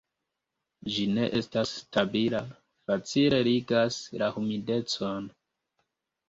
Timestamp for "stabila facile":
1.81-3.43